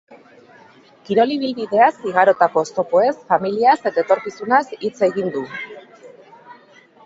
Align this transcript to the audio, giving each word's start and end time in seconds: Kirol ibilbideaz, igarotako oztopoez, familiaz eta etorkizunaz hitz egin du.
Kirol 1.09 1.33
ibilbideaz, 1.35 1.91
igarotako 2.13 2.63
oztopoez, 2.69 3.13
familiaz 3.35 3.77
eta 3.93 4.05
etorkizunaz 4.07 4.65
hitz 4.81 4.95
egin 5.13 5.33
du. 5.39 5.49